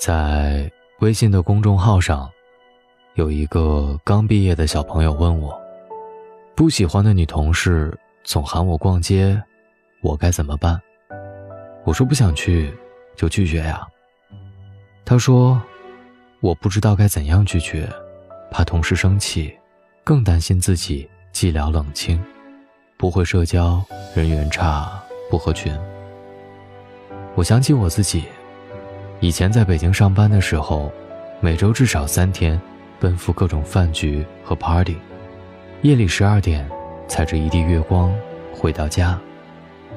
[0.00, 2.26] 在微信的公众号上，
[3.16, 5.54] 有一个刚毕业的小朋友问我
[6.56, 7.94] ：“不喜欢的女同事
[8.24, 9.38] 总喊我逛街，
[10.00, 10.80] 我该怎么办？”
[11.84, 12.74] 我说：“不想去，
[13.14, 13.86] 就拒绝呀。”
[15.04, 15.60] 他说
[16.40, 17.86] ：“我不知道该怎样拒绝，
[18.50, 19.54] 怕同事生气，
[20.02, 22.18] 更担心自己寂寥冷清，
[22.96, 24.90] 不会社交，人缘差，
[25.30, 25.70] 不合群。”
[27.36, 28.24] 我想起我自己，
[29.20, 30.90] 以前在北京上班的时候，
[31.40, 32.58] 每周至少三天，
[32.98, 34.96] 奔赴各种饭局和 party，
[35.82, 36.66] 夜里十二点，
[37.06, 38.10] 踩着一地月光
[38.50, 39.20] 回到家，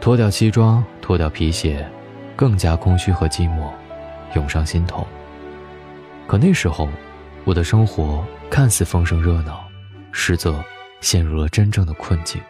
[0.00, 1.86] 脱掉西装，脱掉皮鞋，
[2.34, 3.68] 更加空虚和寂寞，
[4.34, 5.06] 涌上心头。
[6.26, 6.88] 可那时候，
[7.44, 9.62] 我的生活看似丰盛热闹，
[10.12, 10.64] 实则
[11.02, 12.40] 陷入了真正的困境，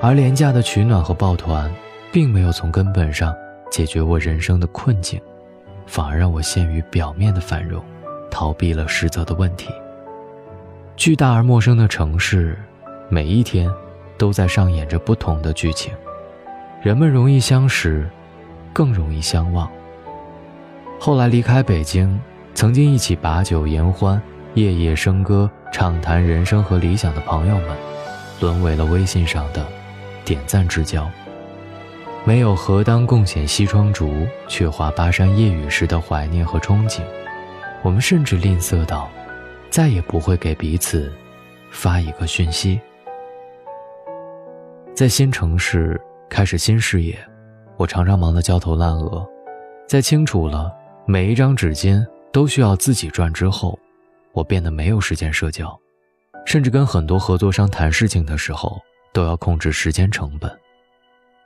[0.00, 1.70] 而廉价的取暖和抱团，
[2.10, 3.36] 并没有从根本上。
[3.68, 5.20] 解决我人生的困境，
[5.86, 7.82] 反而让我陷于表面的繁荣，
[8.30, 9.68] 逃避了实则的问题。
[10.96, 12.58] 巨大而陌生的城市，
[13.08, 13.70] 每一天
[14.18, 15.92] 都在上演着不同的剧情。
[16.82, 18.08] 人们容易相识，
[18.72, 19.70] 更容易相忘。
[20.98, 22.18] 后来离开北京，
[22.54, 24.20] 曾经一起把酒言欢、
[24.54, 27.76] 夜夜笙歌、畅谈人生和理想的朋友们，
[28.40, 29.66] 沦为了微信上的
[30.24, 31.08] 点赞之交。
[32.26, 37.00] 没有何当共显西窗烛，却话巴山夜雨时的怀念和憧憬。
[37.82, 39.08] 我们甚至吝啬到，
[39.70, 41.12] 再也不会给彼此
[41.70, 42.80] 发一个讯息。
[44.92, 47.16] 在新城市开始新事业，
[47.76, 49.24] 我常常忙得焦头烂额。
[49.86, 50.74] 在清楚了
[51.06, 53.78] 每一张纸巾都需要自己赚之后，
[54.32, 55.78] 我变得没有时间社交，
[56.44, 58.80] 甚至跟很多合作商谈事情的时候，
[59.12, 60.50] 都要控制时间成本。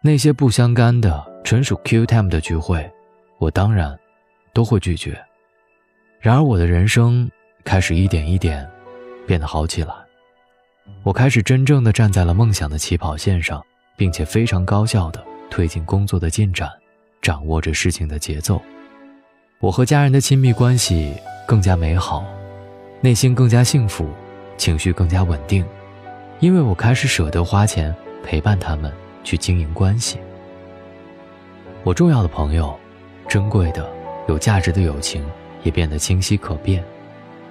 [0.00, 2.88] 那些不相干的、纯属 Q time 的聚会，
[3.38, 3.98] 我当然
[4.52, 5.20] 都会拒绝。
[6.20, 7.28] 然而，我的人生
[7.64, 8.68] 开始一点一点
[9.26, 9.92] 变得好起来。
[11.02, 13.60] 我开始真正的站在了梦想的起跑线上，
[13.96, 16.70] 并且非常高效的推进工作的进展，
[17.20, 18.62] 掌握着事情的节奏。
[19.58, 21.12] 我和家人的亲密关系
[21.44, 22.24] 更加美好，
[23.00, 24.08] 内心更加幸福，
[24.56, 25.66] 情绪更加稳定，
[26.38, 27.92] 因为我开始舍得花钱
[28.22, 28.92] 陪伴他们。
[29.28, 30.16] 去经营关系。
[31.84, 32.74] 我重要的朋友，
[33.28, 33.86] 珍贵的、
[34.26, 35.22] 有价值的友情
[35.62, 36.82] 也变得清晰可辨。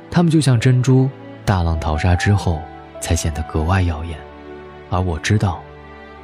[0.09, 1.07] 他们就像珍珠，
[1.45, 2.59] 大浪淘沙之后
[2.99, 4.17] 才显得格外耀眼。
[4.89, 5.61] 而我知道，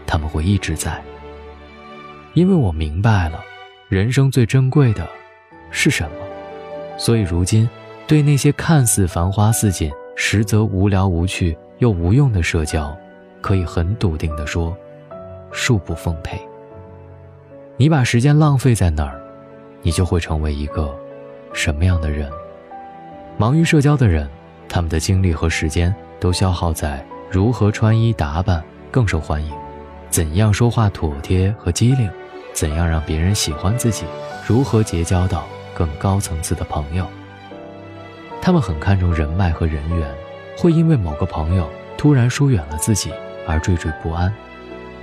[0.08, 1.00] 他们会一直在。
[2.34, 3.40] 因为我明白了，
[3.90, 5.08] 人生最珍贵的
[5.70, 6.16] 是什么。
[6.98, 7.70] 所以如今，
[8.08, 12.98] 对那些看似繁花似锦，实则无聊无趣又无用的社交，
[13.40, 14.76] 可以很笃定地说。
[15.54, 16.42] 恕不奉陪。
[17.78, 19.22] 你把时间浪费在哪儿，
[19.82, 20.94] 你就会成为一个
[21.54, 22.30] 什么样的人。
[23.38, 24.30] 忙于社交的人，
[24.68, 29.52] 他们的精力和时间都消耗在如何穿衣打扮更受欢迎，
[30.10, 32.10] 怎样说话妥帖和机灵，
[32.54, 34.06] 怎样让别人喜欢自己，
[34.48, 37.08] 如何结交到更高层次的朋友。
[38.42, 40.08] 他们很看重人脉和人缘，
[40.58, 43.12] 会因为某个朋友突然疏远了自己
[43.48, 44.32] 而惴惴不安。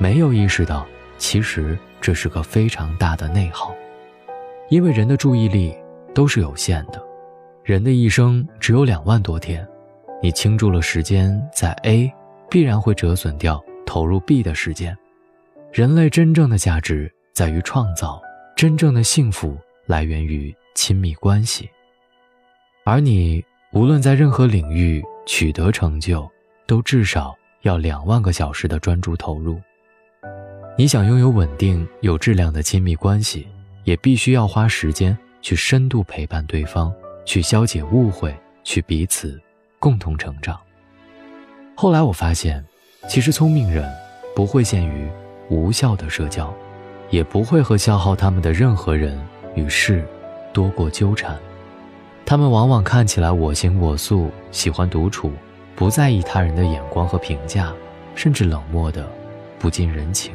[0.00, 0.86] 没有意识到，
[1.18, 3.74] 其实这是个非常大的内耗，
[4.70, 5.76] 因为人的注意力
[6.14, 6.98] 都是有限的，
[7.62, 9.68] 人的一生只有两万多天，
[10.22, 12.10] 你倾注了时间在 A，
[12.48, 14.96] 必然会折损掉投入 B 的时间。
[15.70, 18.22] 人类真正的价值在于创造，
[18.56, 21.68] 真正的幸福来源于亲密关系。
[22.84, 23.44] 而你
[23.74, 26.26] 无论在任何领域取得成就，
[26.66, 29.60] 都至少要两万个小时的专注投入。
[30.80, 33.46] 你想拥有稳定、有质量的亲密关系，
[33.84, 36.90] 也必须要花时间去深度陪伴对方，
[37.26, 39.38] 去消解误会，去彼此
[39.78, 40.58] 共同成长。
[41.74, 42.64] 后来我发现，
[43.06, 43.86] 其实聪明人
[44.34, 45.06] 不会陷于
[45.50, 46.50] 无效的社交，
[47.10, 49.20] 也不会和消耗他们的任何人
[49.54, 50.02] 与事
[50.50, 51.38] 多过纠缠。
[52.24, 55.30] 他们往往看起来我行我素，喜欢独处，
[55.76, 57.70] 不在意他人的眼光和评价，
[58.14, 59.06] 甚至冷漠的
[59.58, 60.32] 不近人情。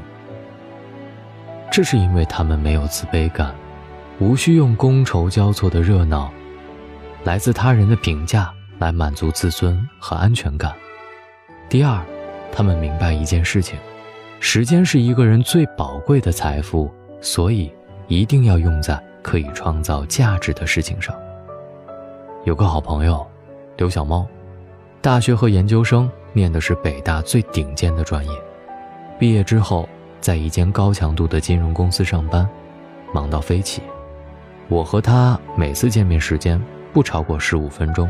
[1.76, 3.54] 这是因为他们没有自卑感，
[4.20, 6.32] 无需用觥筹交错的热闹、
[7.26, 8.50] 来自他人的评价
[8.80, 10.74] 来满足自尊和安全感。
[11.68, 12.02] 第二，
[12.50, 13.78] 他们明白一件事情：
[14.40, 16.90] 时间是一个人最宝贵的财富，
[17.20, 17.70] 所以
[18.08, 21.14] 一定要用在可以创造价值的事情上。
[22.46, 23.28] 有个好朋友，
[23.76, 24.26] 刘小猫，
[25.02, 28.32] 大学和研究生念的是北大最顶尖的专业，
[29.20, 29.90] 毕业之后。
[30.26, 32.50] 在一间高强度的金融公司上班，
[33.14, 33.84] 忙到飞起。
[34.68, 36.60] 我和他每次见面时间
[36.92, 38.10] 不超过十五分钟，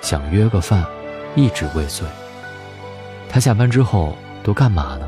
[0.00, 0.82] 想约个饭，
[1.34, 2.08] 一直未遂。
[3.28, 5.06] 他下班之后都干嘛呢？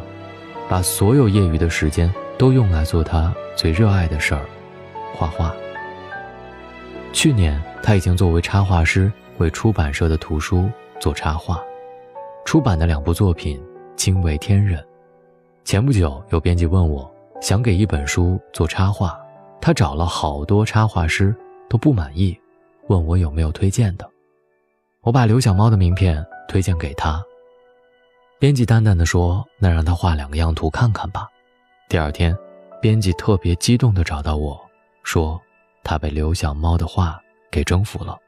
[0.69, 4.45] 把所有业余的时间都用来做他最热爱的事儿——
[5.17, 5.55] 画画。
[7.15, 10.69] 去年他已经作为插画师为出版社的图书
[11.01, 11.59] 做插画，
[12.45, 13.59] 出版的两部作品
[13.97, 14.85] 惊为天人。
[15.65, 17.11] 前不久有编辑问我，
[17.41, 19.19] 想给一本书做插画，
[19.61, 21.35] 他找了好多插画师
[21.69, 22.39] 都不满意，
[22.89, 24.09] 问我有没有推荐的。
[25.03, 27.23] 我把刘小猫的名片推荐给他。
[28.39, 31.29] 编辑淡淡的说：“那让他画两个样图看看吧。”
[31.89, 32.37] 第二天，
[32.81, 34.61] 编辑特别激动的找到我
[35.05, 35.41] 说
[35.85, 37.21] ：“他被刘小猫的画
[37.53, 38.19] 给征服了，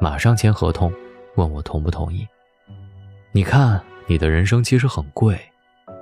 [0.00, 0.92] 马上签合同，
[1.34, 2.26] 问我同不同意。”
[3.32, 5.38] 你看，你的人生其实很贵，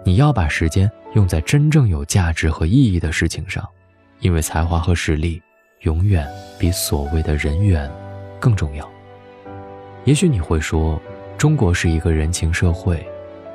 [0.07, 3.69] 你要把时间用在真正有价值和意义的事情上，
[4.21, 5.43] 因为才华和实力
[5.81, 6.25] 永远
[6.61, 7.91] 比所谓的人缘
[8.39, 8.89] 更重要。
[10.05, 11.03] 也许你会说，
[11.37, 13.05] 中国是一个人情社会。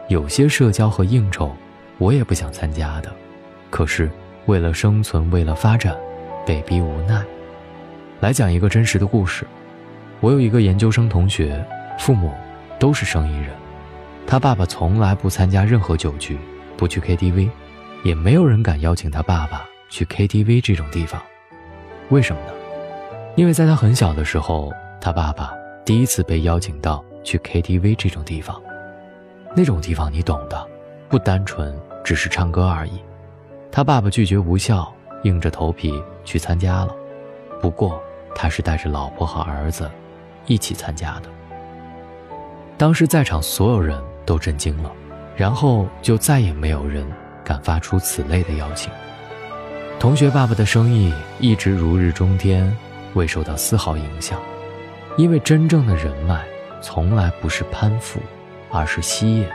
[0.09, 1.55] 有些社交和应酬，
[1.97, 3.09] 我也不想参加的，
[3.69, 4.11] 可是
[4.45, 5.95] 为了生存，为了发展，
[6.45, 7.23] 被逼无奈。
[8.19, 9.47] 来讲一个真实的故事。
[10.19, 11.65] 我有一个研究生同学，
[11.97, 12.29] 父母
[12.77, 13.51] 都是生意人，
[14.25, 16.37] 他爸爸从来不参加任何酒局，
[16.77, 17.49] 不去 KTV，
[18.03, 21.21] 也没有人敢邀请他爸爸去 KTV 这种地方。
[22.09, 22.53] 为什么呢？
[23.35, 25.53] 因为在他很小的时候，他爸爸
[25.85, 28.61] 第一次被邀请到去 KTV 这种地方。
[29.55, 30.65] 那种地方你懂的，
[31.09, 33.01] 不单纯只是唱歌而已。
[33.69, 34.93] 他爸爸拒绝无效，
[35.23, 36.95] 硬着头皮去参加了。
[37.61, 38.01] 不过
[38.33, 39.89] 他是带着老婆和儿子
[40.45, 41.29] 一起参加的。
[42.77, 44.89] 当时在场所有人都震惊了，
[45.35, 47.05] 然后就再也没有人
[47.43, 48.89] 敢发出此类的邀请。
[49.99, 52.73] 同学爸爸的生意一直如日中天，
[53.13, 54.39] 未受到丝毫影响，
[55.17, 56.45] 因为真正的人脉
[56.79, 58.21] 从来不是攀附。
[58.73, 59.45] 而是吸引，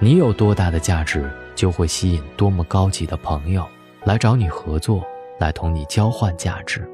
[0.00, 3.64] 你有多大的价值，就会吸引多么高级的朋友
[4.02, 5.04] 来找你合作，
[5.38, 6.84] 来同你交换价值。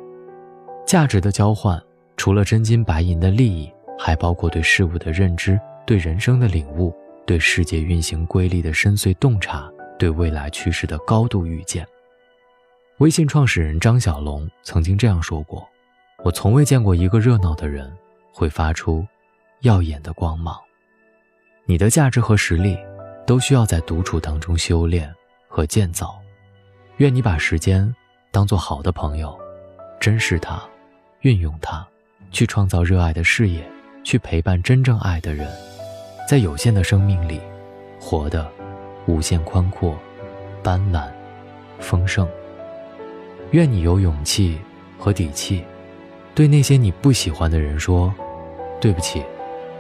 [0.85, 1.83] 价值的交换，
[2.19, 5.59] 除了真金白银的利益，还包括对事物的认知、
[5.89, 6.95] 对人生的领悟、
[7.25, 11.89] 对世界运行规律的深邃洞察、对未来趋势的高度预见。
[12.99, 15.67] 微信创始人张小龙曾经这样说过
[16.23, 17.91] ：“我从未见过一个热闹的人
[18.35, 19.03] 会发出
[19.61, 20.61] 耀眼的光芒。”
[21.65, 22.77] 你的价值和实力，
[23.27, 25.11] 都需要在独处当中修炼
[25.49, 26.21] 和建造。
[26.99, 27.91] 愿你把时间
[28.31, 29.35] 当做好的朋友，
[29.99, 30.63] 珍视它，
[31.23, 31.83] 运用它，
[32.31, 33.67] 去创造热爱的事业，
[34.05, 35.51] 去陪伴真正爱的人，
[36.29, 37.41] 在有限的生命里，
[37.99, 38.47] 活得
[39.07, 39.99] 无限宽阔、
[40.63, 41.09] 斑斓、
[41.79, 42.29] 丰盛。
[43.53, 44.59] 愿你有勇气
[44.99, 45.65] 和底气，
[46.35, 48.15] 对那些你不喜欢的人说
[48.79, 49.25] ：“对不起，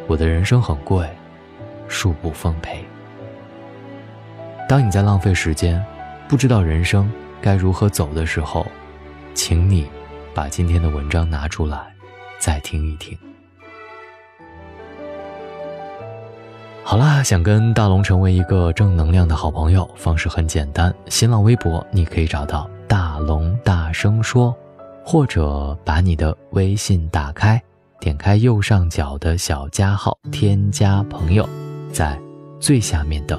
[0.06, 1.06] 我的人生很贵。”
[1.86, 2.82] 恕不奉陪。
[4.66, 5.84] 当你在浪费时间，
[6.30, 7.12] 不知道人生
[7.42, 8.66] 该如何走的时候，
[9.34, 9.86] 请你
[10.32, 11.94] 把今天的文章拿出来，
[12.38, 13.18] 再听一听。
[16.90, 24.56] 好啦，想跟大龙成为一个正能量的好朋友，方式很简单，新浪微博你可以找到大龙大声说，
[25.04, 27.62] 或者把你的微信打开，
[28.00, 31.46] 点开右上角的小加号，添加朋友。
[31.92, 32.18] 在
[32.58, 33.38] 最下面的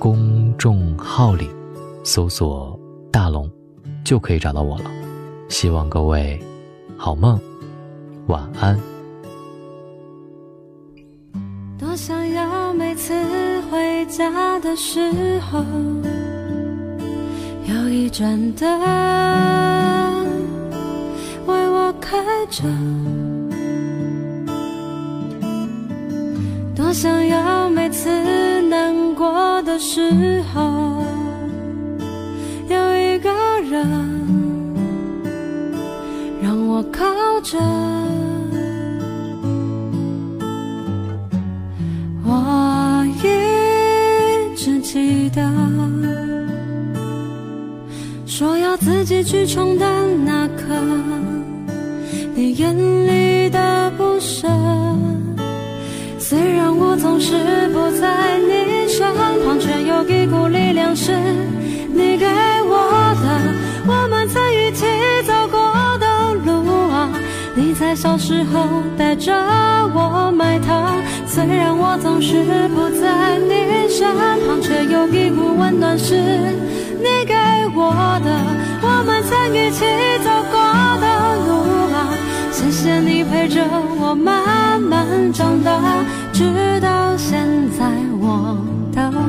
[0.00, 1.48] 公众号里
[2.02, 2.76] 搜索
[3.12, 3.48] “大龙”，
[4.02, 4.90] 就可以找到我了。
[5.48, 6.42] 希望各位
[6.96, 7.40] 好梦，
[8.26, 8.76] 晚安。
[12.98, 13.14] 次
[13.70, 15.00] 回家的时
[15.40, 15.64] 候，
[17.64, 18.68] 有一盏灯
[21.46, 22.18] 为我开
[22.50, 22.64] 着。
[26.74, 28.10] 多想要每次
[28.62, 31.00] 难过的时候，
[32.68, 33.86] 有一个人
[36.42, 37.04] 让我靠
[37.42, 37.97] 着。
[44.98, 45.40] 记得，
[48.26, 49.88] 说要自己去冲淡
[50.24, 50.74] 那刻
[52.34, 52.76] 你眼
[53.06, 54.48] 里的不舍。
[56.18, 61.12] 虽然我总是不在你身旁，却有一股力量是
[61.94, 62.26] 你给
[62.66, 63.26] 我的。
[63.86, 64.84] 我们曾一起，
[67.68, 69.30] 你在小时候带着
[69.94, 70.96] 我买糖，
[71.26, 77.34] 虽然我总是不在你身旁，却有一股温暖是你给
[77.76, 77.92] 我
[78.24, 78.30] 的。
[78.80, 79.84] 我们曾一起
[80.24, 80.58] 走过
[80.98, 82.08] 的路啊，
[82.50, 83.62] 谢谢你陪着
[84.00, 85.78] 我慢慢长大，
[86.32, 87.46] 直到现
[87.78, 87.84] 在
[88.18, 88.56] 我
[88.96, 89.27] 都。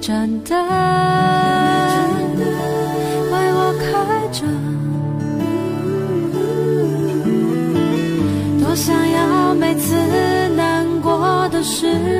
[0.00, 0.56] 盏灯
[3.32, 3.88] 为我开
[4.32, 4.46] 着。
[8.64, 9.94] 多想要每次
[10.56, 12.19] 难过的时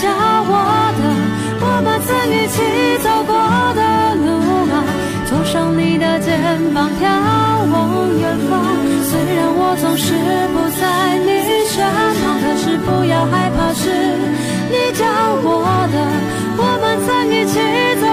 [0.00, 0.52] 教我
[0.96, 1.02] 的，
[1.60, 2.56] 我们曾一起
[3.04, 3.36] 走过
[3.76, 3.80] 的
[4.16, 4.26] 路
[4.72, 4.74] 啊，
[5.28, 6.40] 走上你的肩
[6.72, 7.04] 膀，眺
[7.70, 8.64] 望远方。
[9.04, 10.16] 虽然我总是
[10.54, 10.82] 不在
[11.20, 11.28] 你
[11.68, 13.84] 身旁，但是不要害怕，是
[14.70, 15.04] 你教
[15.44, 15.96] 我的，
[16.56, 17.60] 我们曾一起
[18.00, 18.09] 走。